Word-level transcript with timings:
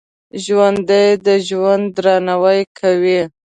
ژوندي 0.43 1.05
د 1.25 1.27
ژوند 1.47 1.85
درناوی 1.97 2.61
کوي 2.79 3.21